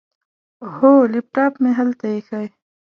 هو، 0.75 0.91
لیپټاپ 1.13 1.53
مې 1.61 1.71
هلته 1.79 2.05
ایښی. 2.13 2.47